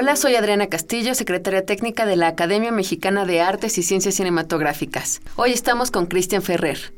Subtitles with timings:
[0.00, 5.20] Hola, soy Adriana Castillo, secretaria técnica de la Academia Mexicana de Artes y Ciencias Cinematográficas.
[5.36, 6.94] Hoy estamos con Cristian Ferrer.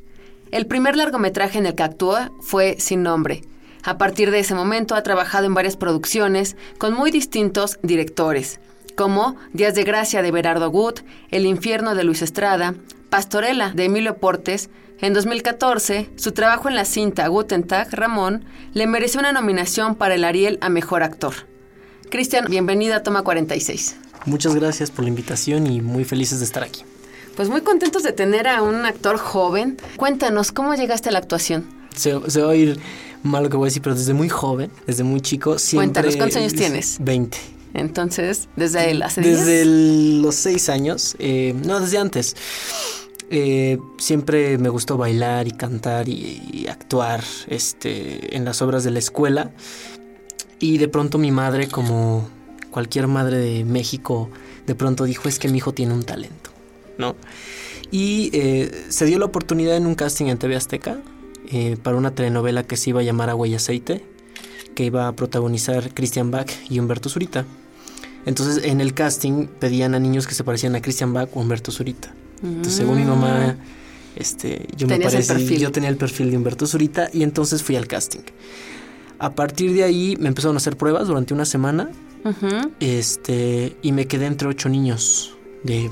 [0.52, 3.43] El primer largometraje en el que actúa fue Sin Nombre.
[3.83, 8.60] A partir de ese momento ha trabajado en varias producciones con muy distintos directores,
[8.95, 11.01] como Días de Gracia de Berardo Gut,
[11.32, 12.77] El Infierno de Luis Estrada,
[13.10, 14.71] Pastorela de Emilio Portes.
[15.01, 20.15] En 2014, su trabajo en la cinta Guten Tag Ramón le mereció una nominación para
[20.15, 21.51] el Ariel a Mejor Actor.
[22.13, 23.96] Cristian, bienvenida a Toma 46.
[24.27, 26.82] Muchas gracias por la invitación y muy felices de estar aquí.
[27.37, 29.79] Pues muy contentos de tener a un actor joven.
[29.96, 31.65] Cuéntanos, ¿cómo llegaste a la actuación?
[31.96, 32.79] Se, se va a oír
[33.23, 35.87] mal lo que voy a decir, pero desde muy joven, desde muy chico, siempre...
[35.87, 36.99] Cuéntanos, ¿cuántos años tienes?
[37.01, 37.38] 20.
[37.73, 42.37] Entonces, ¿desde él hace Desde el- los 6 años, eh, no, desde antes.
[43.30, 48.90] Eh, siempre me gustó bailar y cantar y, y actuar este, en las obras de
[48.90, 49.52] la escuela.
[50.63, 52.29] Y de pronto mi madre, como
[52.71, 54.30] cualquier madre de México,
[54.65, 56.51] de pronto dijo, es que mi hijo tiene un talento,
[56.99, 57.16] ¿no?
[57.91, 61.01] Y eh, se dio la oportunidad en un casting en TV Azteca
[61.51, 64.05] eh, para una telenovela que se iba a llamar Agua y Aceite,
[64.77, 67.44] que iba a protagonizar Christian Bach y Humberto Zurita.
[68.25, 71.73] Entonces en el casting pedían a niños que se parecían a Christian Bach o Humberto
[71.73, 72.15] Zurita.
[72.41, 73.56] Entonces según mi mamá,
[74.15, 75.03] este, yo me Mm.
[75.03, 75.59] Perfil.
[75.59, 78.21] yo tenía el perfil de Humberto Zurita y entonces fui al casting.
[79.22, 81.91] A partir de ahí me empezaron a hacer pruebas durante una semana
[82.81, 85.91] este, y me quedé entre ocho niños de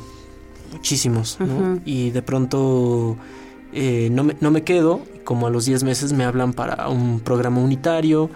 [0.72, 1.38] muchísimos.
[1.84, 3.16] Y de pronto
[3.72, 7.20] eh, no, me, no me quedo, como a los 10 meses me hablan para un
[7.20, 8.30] programa unitario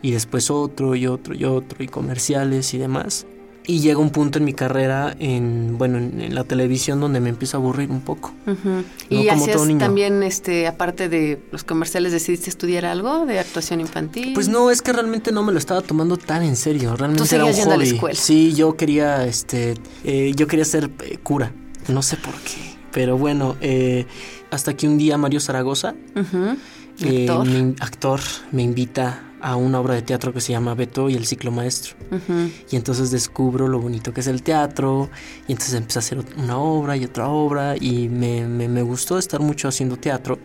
[0.00, 3.26] y después otro y otro y otro y comerciales y demás.
[3.68, 7.30] Y llega un punto en mi carrera en, bueno, en, en la televisión donde me
[7.30, 8.32] empiezo a aburrir un poco.
[8.46, 8.68] Ujú.
[8.68, 9.80] No Y como hacías todo niño.
[9.80, 14.34] también, este, aparte de los comerciales, ¿decidiste estudiar algo de actuación infantil?
[14.34, 16.94] Pues no, es que realmente no me lo estaba tomando tan en serio.
[16.96, 17.94] Realmente Tú era un yendo a la hobby.
[17.94, 18.16] escuela.
[18.16, 21.52] Sí, yo quería, este, eh, yo quería ser eh, cura.
[21.88, 22.76] No sé por qué.
[22.92, 24.06] Pero bueno, eh,
[24.52, 26.56] hasta que un día Mario Zaragoza, Ujú.
[27.04, 27.46] eh, Actor.
[27.48, 28.20] mi actor,
[28.52, 31.94] me invita a una obra de teatro que se llama Beto y el ciclo maestro.
[32.10, 32.50] Ujú.
[32.70, 35.08] Y entonces descubro lo bonito que es el teatro.
[35.46, 37.76] Y entonces empecé a hacer una obra y otra obra.
[37.80, 40.38] Y me, me, me gustó estar mucho haciendo teatro.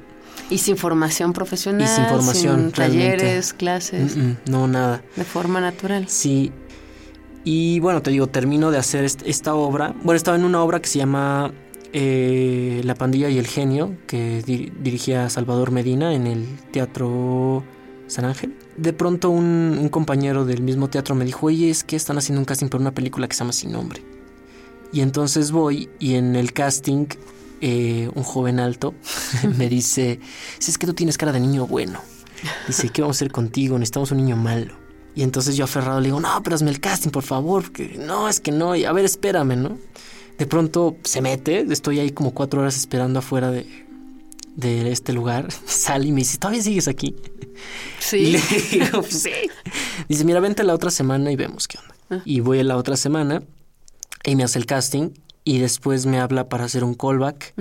[0.51, 5.01] Y sin formación profesional, Y sin formación, sin talleres, clases, Mm, mm, no, nada.
[5.15, 6.07] de forma natural.
[6.07, 6.51] Sí.
[7.43, 9.95] Y bueno, te digo, termino de hacer est- esta obra.
[10.03, 11.51] Bueno, estaba en una obra que se llama
[11.93, 17.63] eh, La pandilla y el genio, que dir- dirigía Salvador Medina en el Teatro
[18.07, 18.53] San Ángel.
[18.77, 22.45] De pronto un, compañero del mismo teatro me dijo, oye, es que están haciendo un
[22.45, 24.03] casting para una película que se llama Sin Nombre.
[24.93, 27.07] Y entonces voy y en el casting
[27.61, 28.93] eh, un joven alto
[29.57, 30.19] me dice,
[30.59, 31.99] si es que tú tienes cara de niño bueno.
[32.67, 33.77] Dice, ¿qué vamos a hacer contigo?
[33.77, 34.73] Necesitamos un niño malo.
[35.13, 37.65] Y entonces yo aferrado le digo, no, pero hazme el casting, por favor.
[37.99, 38.75] No, es que no.
[38.75, 39.77] Y a ver, espérame, ¿no?
[40.37, 43.85] De pronto se mete, estoy ahí como cuatro horas esperando afuera de,
[44.55, 45.47] de este lugar.
[45.65, 47.15] Sale y me dice, ¿todavía sigues aquí?
[47.15, 48.31] Y Sí.
[48.31, 48.39] le
[48.71, 49.31] digo, "Pues sí.
[50.09, 52.23] Dice, mira, vente la otra semana y vemos qué onda.
[52.25, 53.43] Y voy a la otra semana
[54.25, 55.11] y me hace el casting
[55.43, 57.53] y después me habla para hacer un callback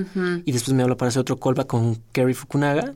[0.44, 2.94] y después me habla para hacer otro callback con Kerry Fukunaga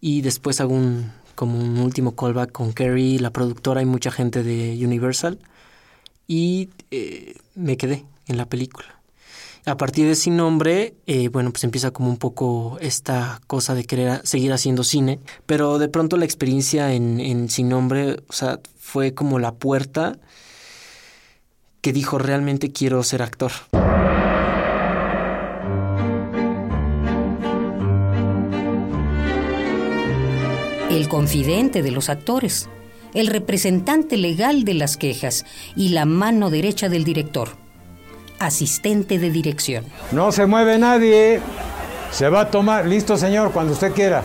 [0.00, 4.42] y después hago un como un último callback con Kerry, la productora y mucha gente
[4.42, 5.38] de Universal
[6.26, 9.00] y eh, me quedé en la película.
[9.68, 13.84] A partir de Sin Nombre, eh, bueno, pues empieza como un poco esta cosa de
[13.84, 18.60] querer seguir haciendo cine, pero de pronto la experiencia en, en Sin Nombre, o sea,
[18.78, 20.20] fue como la puerta
[21.80, 23.50] que dijo realmente quiero ser actor.
[30.88, 32.70] el confidente de los actores,
[33.12, 35.44] el representante legal de las quejas
[35.76, 37.50] y la mano derecha del director,
[38.38, 39.84] asistente de dirección.
[40.12, 41.40] No se mueve nadie.
[42.10, 42.86] Se va a tomar.
[42.86, 44.22] Listo, señor, cuando usted quiera.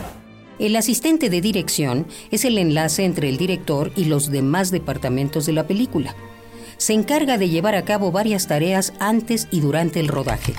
[0.58, 5.52] El asistente de dirección es el enlace entre el director y los demás departamentos de
[5.52, 6.14] la película.
[6.76, 10.54] Se encarga de llevar a cabo varias tareas antes y durante el rodaje.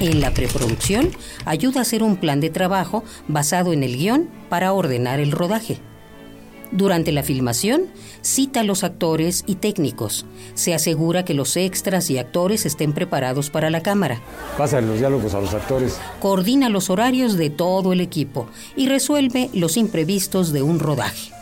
[0.00, 1.10] En la preproducción,
[1.44, 5.80] ayuda a hacer un plan de trabajo basado en el guion para ordenar el rodaje.
[6.70, 7.86] Durante la filmación,
[8.20, 10.26] cita a los actores y técnicos.
[10.54, 14.20] Se asegura que los extras y actores estén preparados para la cámara.
[14.58, 15.98] Pasa los diálogos a los actores.
[16.20, 21.32] Coordina los horarios de todo el equipo y resuelve los imprevistos de un rodaje.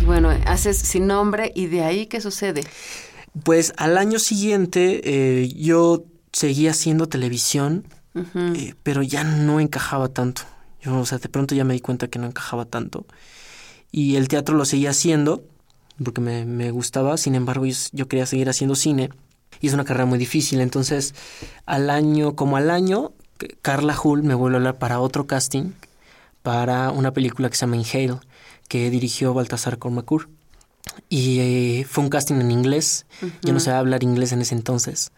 [0.00, 2.62] Y bueno, haces sin nombre y de ahí, ¿qué sucede?
[3.44, 10.42] Pues al año siguiente eh, yo seguía haciendo televisión, eh, pero ya no encajaba tanto.
[10.82, 13.06] Yo, o sea, de pronto ya me di cuenta que no encajaba tanto.
[13.90, 15.44] Y el teatro lo seguía haciendo
[16.02, 19.10] porque me, me gustaba, sin embargo yo, yo quería seguir haciendo cine
[19.60, 20.60] y es una carrera muy difícil.
[20.60, 21.14] Entonces,
[21.66, 23.12] al año, como al año,
[23.60, 25.72] Carla Hull me vuelve a hablar para otro casting
[26.42, 28.18] para una película que se llama Inhale,
[28.68, 30.28] que dirigió Baltasar Cormacur.
[31.08, 33.06] Y eh, fue un casting en inglés.
[33.42, 35.12] Yo no sabía hablar inglés en ese entonces.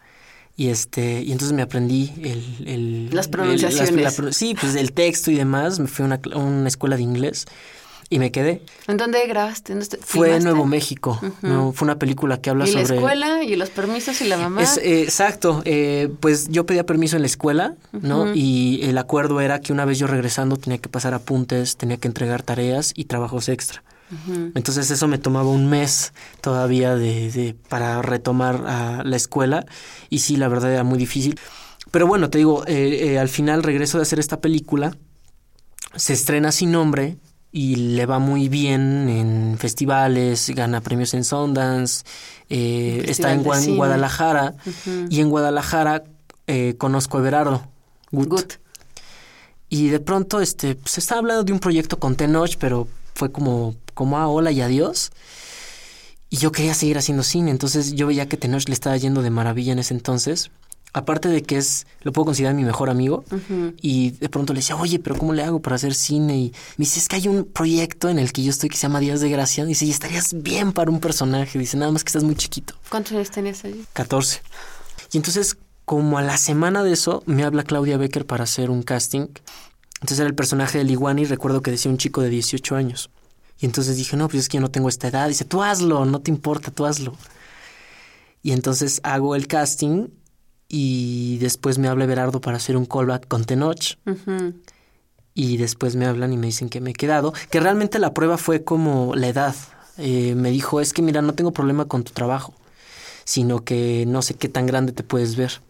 [0.57, 3.95] Y este, y entonces me aprendí el, el Las el- pronunciaciones.
[4.03, 5.79] la pro- sí, pues el texto y demás.
[5.79, 7.45] Me fui a una, una escuela de inglés
[8.09, 8.61] y me quedé.
[8.87, 9.73] ¿En dónde grabaste?
[9.73, 10.43] ¿Dónde te- Fue en?
[10.45, 11.19] Nuevo México.
[11.41, 12.95] No, fue una película que habla ¿Y la sobre.
[12.95, 13.43] escuela?
[13.43, 14.61] ¿Y los permisos y la mamá?
[14.63, 18.33] Es, eh, exacto, eh, pues yo pedía permiso en la escuela, ¿no?
[18.33, 22.07] Y el acuerdo era que una vez yo regresando tenía que pasar apuntes, tenía que
[22.07, 23.83] entregar tareas y trabajos extra.
[24.53, 29.65] Entonces eso me tomaba un mes todavía de, de- para retomar a la escuela
[30.09, 31.39] y sí, la verdad era muy difícil.
[31.91, 34.95] Pero bueno, te digo, eh, eh, al final regreso de hacer esta película,
[35.95, 37.17] se estrena sin nombre
[37.51, 42.03] y le va muy bien en festivales, gana premios en Sundance,
[42.49, 43.77] eh, está en, Gua- Cine.
[43.77, 44.53] Guadalajara
[45.09, 46.03] y en Guadalajara
[46.77, 47.67] conozco a Everardo
[48.11, 48.27] Gut.
[48.29, 48.53] Gut.
[49.69, 53.73] Y de pronto este, se estaba hablando de un proyecto con Tenoch, pero fue como,
[53.95, 55.11] como a hola y adiós.
[56.29, 59.31] Y yo quería seguir haciendo cine, entonces yo veía que Tenoch le estaba yendo de
[59.31, 60.51] maravilla en ese entonces.
[60.93, 63.25] Aparte de que es, lo puedo considerar mi mejor amigo.
[63.81, 66.37] Y de pronto le decía, oye, pero ¿cómo le hago para hacer cine?
[66.37, 68.83] Y me dice, es que hay un proyecto en el que yo estoy que se
[68.83, 69.65] llama Días de Gracia.
[69.65, 71.59] Dice, y estarías bien para un personaje.
[71.59, 72.75] Dice, nada más que estás muy chiquito.
[72.89, 73.83] ¿Cuántos años tenías allí?
[73.91, 74.41] 14.
[75.11, 78.81] Y entonces, como a la semana de eso, me habla Claudia Becker para hacer un
[78.81, 79.27] casting.
[79.95, 83.09] Entonces era el personaje de Liguani y recuerdo que decía un chico de 18 años.
[83.59, 85.27] Y entonces dije, no, pues es que yo no tengo esta edad.
[85.27, 87.13] Dice, tú hazlo, no te importa, tú hazlo.
[88.43, 90.09] Y entonces hago el casting
[90.67, 93.97] y después me habla Everardo para hacer un callback con Tenoch.
[95.33, 97.33] Y después me hablan y me dicen que me he quedado.
[97.49, 99.55] Que realmente la prueba fue como la edad.
[99.97, 102.53] Eh, me dijo, es que mira, no tengo problema con tu trabajo,
[103.23, 105.61] sino que no sé qué tan grande te puedes ver.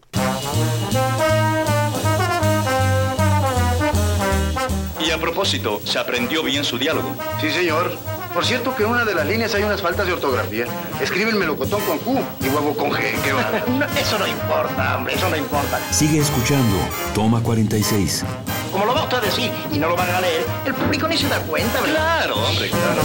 [5.16, 7.14] A propósito, ¿se aprendió bien su diálogo?
[7.40, 7.90] Sí, señor.
[8.34, 10.66] Por cierto que en una de las líneas hay unas faltas de ortografía.
[11.00, 13.00] Escribe el melocotón con Q y huevo con G.
[13.22, 13.32] Qué.
[13.72, 15.80] No, eso no importa, hombre, eso no importa.
[15.90, 16.76] Sigue escuchando.
[17.14, 18.24] Toma 46.
[18.70, 21.16] Como lo va usted a decir y no lo van a leer, el público ni
[21.16, 21.94] se da cuenta, ¿verdad?
[21.94, 23.02] Claro, hombre, claro.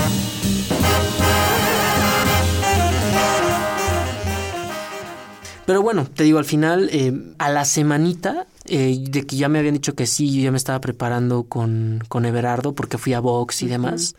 [5.66, 9.60] Pero bueno, te digo, al final, eh, a la semanita eh, de que ya me
[9.60, 13.20] habían dicho que sí, yo ya me estaba preparando con, con Everardo porque fui a
[13.20, 14.16] Vox y demás.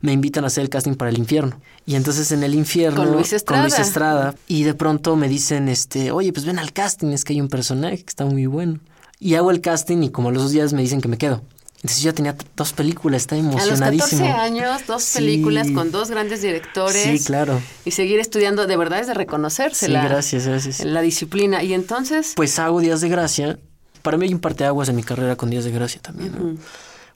[0.00, 1.60] Me invitan a hacer el casting para el infierno.
[1.86, 3.04] Y entonces en el infierno.
[3.04, 3.62] Con Luis Estrada.
[3.62, 7.32] Luis Estrada, Y de pronto me dicen, este, oye, pues ven al casting, es que
[7.34, 8.80] hay un personaje que está muy bueno.
[9.20, 11.42] Y hago el casting y como a los dos días me dicen que me quedo.
[11.76, 14.22] Entonces yo ya tenía dos películas, estaba A los emocionadísimo.
[14.24, 15.18] 14 años, dos Sí.
[15.18, 17.02] películas con dos grandes directores.
[17.20, 17.60] Sí, claro.
[17.84, 20.84] Y seguir estudiando, de verdad es de reconocerse Sí, gracias, gracias.
[20.84, 21.62] la disciplina.
[21.62, 23.58] Y entonces, Pues hago Días de Gracia.
[24.02, 26.60] Para mí hay un parteaguas en mi carrera con Días de Gracia también, ¿no?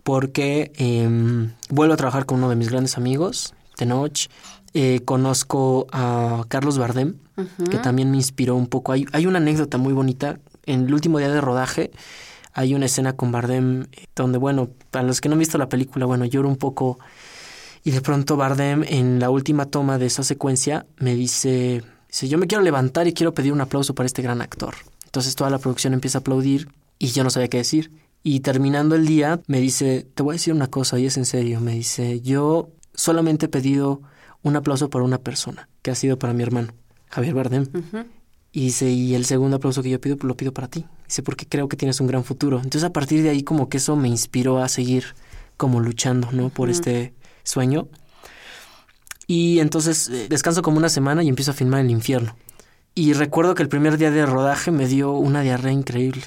[0.03, 4.29] Porque em, vuelvo a trabajar con uno de mis grandes amigos, Tenoch.
[4.75, 7.15] Eh, conozco a Carlos Bardem,
[7.71, 8.93] que también me inspiró un poco.
[8.93, 10.39] Hay, hay una anécdota muy bonita.
[10.65, 11.91] En el último día de rodaje
[12.53, 15.69] hay una escena con Bardem eh, donde, bueno, para los que no han visto la
[15.69, 16.99] película, bueno, lloro un poco.
[17.85, 22.39] Y de pronto Bardem, en la última toma de esa secuencia, me dice, dice, yo
[22.39, 24.75] me quiero levantar y quiero pedir un aplauso para este gran actor.
[25.17, 26.69] Entonces toda la producción empieza a aplaudir
[26.99, 27.91] y yo no sabía qué decir.
[28.23, 31.25] Y terminando el día, me dice, te voy a decir una cosa y es en
[31.25, 31.59] serio.
[31.63, 34.03] Me dice, yo solamente he pedido
[34.43, 36.75] un aplauso para una persona, que ha sido para mi hermano,
[37.09, 37.67] Javier Bardem.
[38.53, 40.85] Y dice, y el segundo aplauso que yo pido, pues lo pido para ti.
[41.07, 42.59] Dice, porque creo que tienes un gran futuro.
[42.59, 45.15] Entonces a partir de ahí como que eso me inspiró a seguir
[45.57, 46.51] como luchando, ¿no?
[46.51, 47.89] Por este sueño.
[49.27, 52.37] Y entonces eh, descanso como una semana y empiezo a filmar El Infierno.
[52.99, 56.23] Y recuerdo que el primer día de rodaje me dio una diarrea increíble.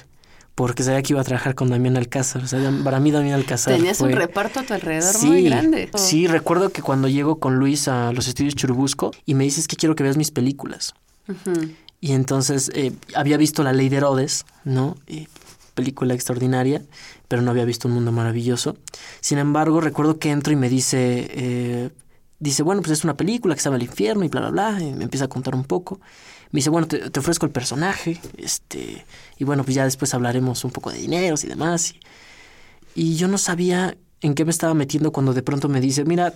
[0.54, 2.44] Porque sabía que iba a trabajar con Damián Alcázar.
[2.44, 3.74] O sea, para mí Damián Alcázar.
[3.74, 5.90] Tenías un reparto a tu alrededor Sí, muy grande.
[5.96, 9.74] Sí, recuerdo que cuando llego con Luis a los estudios Churubusco y me dices que
[9.74, 10.94] quiero que veas mis películas.
[12.00, 14.96] Y entonces eh, había visto La Ley de Herodes, ¿no?
[15.08, 15.26] Y
[15.74, 16.82] película extraordinaria,
[17.26, 18.76] pero no había visto Un Mundo Maravilloso.
[19.20, 21.90] Sin embargo, recuerdo que entro y me dice, eh,
[22.38, 24.82] dice, bueno, pues es una película que se llama El Infierno y bla, bla, bla.
[24.82, 26.00] Y me empieza a contar un poco.
[26.52, 29.04] Me dice, bueno, te, te ofrezco el personaje, este,
[29.38, 31.92] y bueno, pues ya después hablaremos un poco de dineros y demás.
[31.92, 32.00] Y,
[32.94, 36.34] y yo no sabía en qué me estaba metiendo cuando de pronto me dice, mira,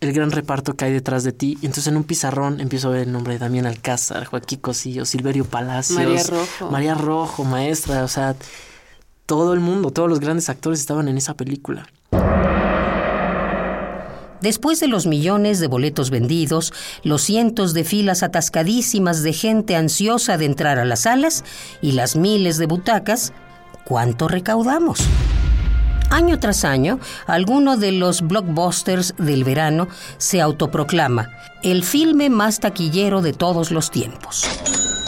[0.00, 1.58] el gran reparto que hay detrás de ti.
[1.60, 5.04] Y entonces en un pizarrón empiezo a ver el nombre de Damián Alcázar, Joaquín Cosillo,
[5.04, 6.70] Silverio Palacios, María Rojo.
[6.70, 8.34] María Rojo, maestra, o sea,
[9.26, 11.86] todo el mundo, todos los grandes actores estaban en esa película.
[14.40, 20.38] Después de los millones de boletos vendidos, los cientos de filas atascadísimas de gente ansiosa
[20.38, 21.44] de entrar a las salas
[21.82, 23.32] y las miles de butacas,
[23.84, 25.00] ¿cuánto recaudamos?
[26.10, 31.30] Año tras año, alguno de los blockbusters del verano se autoproclama
[31.62, 34.44] el filme más taquillero de todos los tiempos.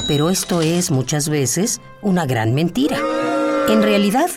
[0.06, 2.98] Pero esto es muchas veces una gran mentira.
[3.68, 4.28] En realidad,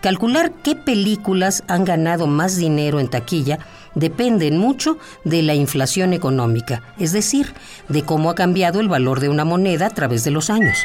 [0.00, 3.58] calcular qué películas han ganado más dinero en taquilla
[3.94, 7.54] depende mucho de la inflación económica, es decir,
[7.88, 10.78] de cómo ha cambiado el valor de una moneda a través de los años.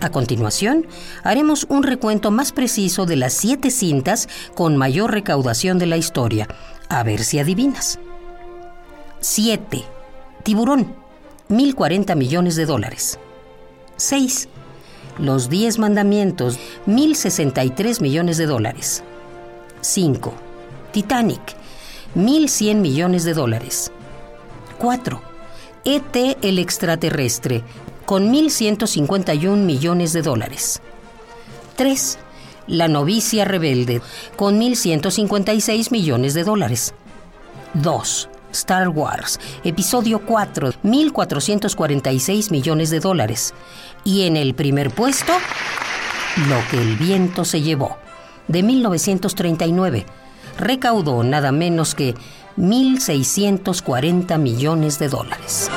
[0.00, 0.86] A continuación,
[1.22, 6.48] haremos un recuento más preciso de las siete cintas con mayor recaudación de la historia.
[6.88, 7.98] A ver si adivinas.
[9.20, 9.82] 7.
[10.42, 10.94] Tiburón,
[11.48, 13.18] 1.040 millones de dólares.
[13.96, 14.48] 6.
[15.18, 19.02] Los 10 mandamientos, 1.063 millones de dólares.
[19.80, 20.34] 5.
[20.92, 21.56] Titanic,
[22.16, 23.92] 1.100 millones de dólares.
[24.78, 25.20] 4.
[25.84, 27.62] ET el extraterrestre,
[28.06, 30.80] con 1.151 millones de dólares.
[31.76, 32.18] 3.
[32.68, 34.00] La novicia rebelde,
[34.34, 36.94] con 1.156 millones de dólares.
[37.74, 38.30] 2.
[38.52, 43.52] Star Wars, episodio 4, 1.446 millones de dólares.
[44.04, 45.34] Y en el primer puesto,
[46.48, 47.98] Lo que el viento se llevó,
[48.48, 50.06] de 1939.
[50.58, 52.14] Recaudó nada menos que
[52.56, 55.70] 1.640 millones de dólares.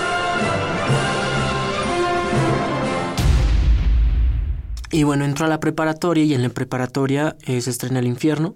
[4.92, 8.56] Y bueno, entró a la preparatoria y en la preparatoria eh, se estrena El Infierno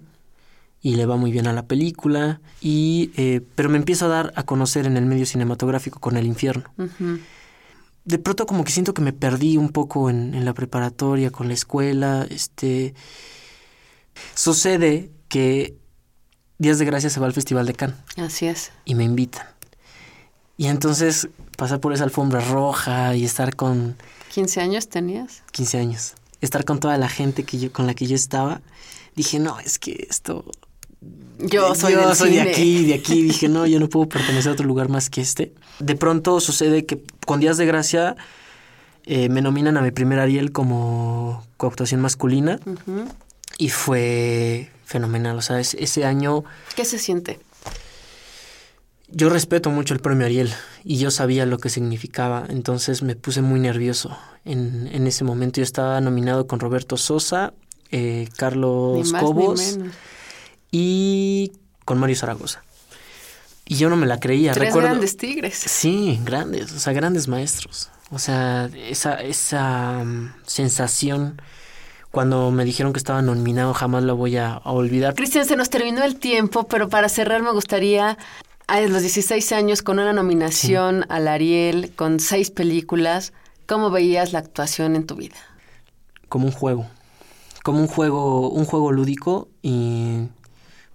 [0.82, 4.32] y le va muy bien a la película, y, eh, pero me empiezo a dar
[4.36, 6.64] a conocer en el medio cinematográfico con El Infierno.
[8.04, 11.48] De pronto como que siento que me perdí un poco en, en la preparatoria, con
[11.48, 12.26] la escuela.
[12.28, 12.94] Este,
[14.34, 15.78] sucede que
[16.58, 18.72] Días de Gracia se va al Festival de Cannes Así es.
[18.84, 19.46] y me invitan.
[20.56, 23.96] Y entonces pasar por esa alfombra roja y estar con
[24.34, 25.42] ¿15 años tenías?
[25.52, 28.60] 15 años, estar con toda la gente que yo, con la que yo estaba,
[29.14, 30.44] dije, no, es que esto...
[31.38, 33.22] Yo soy, yo del soy de aquí, de aquí.
[33.28, 35.52] Dije, no, yo no puedo pertenecer a otro lugar más que este.
[35.78, 38.16] De pronto sucede que con Días de Gracia
[39.04, 42.58] eh, me nominan a mi primer Ariel como coactuación masculina
[43.58, 45.36] y fue fenomenal.
[45.38, 46.44] O sea, es- ese año
[46.76, 47.40] ¿Qué se siente?
[49.08, 53.42] yo respeto mucho el premio Ariel y yo sabía lo que significaba, entonces me puse
[53.42, 55.58] muy nervioso en, en ese momento.
[55.60, 57.54] Yo estaba nominado con Roberto Sosa,
[57.90, 59.78] eh, Carlos más Cobos
[60.70, 61.52] y
[61.84, 62.62] con Mario Zaragoza.
[63.66, 64.52] Y yo no me la creía.
[64.52, 65.54] Tres Recuerdo, grandes tigres.
[65.54, 67.90] Sí, grandes, o sea, grandes maestros.
[68.10, 71.40] O sea, esa, esa mm, sensación
[72.14, 75.14] cuando me dijeron que estaba nominado jamás la voy a, a olvidar.
[75.14, 78.16] Cristian, se nos terminó el tiempo, pero para cerrar me gustaría,
[78.66, 83.34] a los 16 años, con una nominación al Ariel, con seis películas,
[83.66, 85.36] ¿cómo veías la actuación en tu vida?
[86.34, 86.86] como un juego,
[87.62, 90.26] como un juego, un juego lúdico y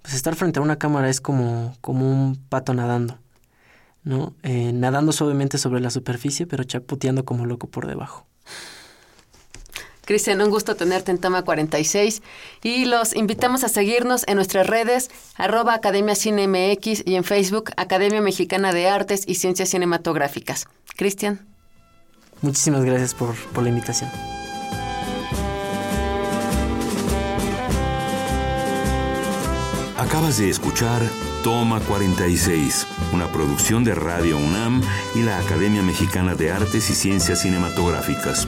[0.02, 3.18] pues estar frente a una cámara es como, como un pato nadando,
[4.04, 4.34] ¿no?
[4.44, 8.26] Eh, nadando suavemente sobre la superficie, pero chapoteando como loco por debajo.
[10.10, 12.24] Cristian, un gusto tenerte en Toma 46
[12.64, 17.70] y los invitamos a seguirnos en nuestras redes, arroba Academia Cine MX y en Facebook,
[17.78, 20.66] Academia Mexicana de Artes y Ciencias Cinematográficas.
[20.98, 21.46] Cristian.
[22.42, 24.10] Muchísimas gracias por, por la invitación.
[29.96, 31.04] Acabas de escuchar
[31.44, 34.82] Toma 46, una producción de Radio UNAM
[35.14, 38.48] y la Academia Mexicana de Artes y Ciencias Cinematográficas.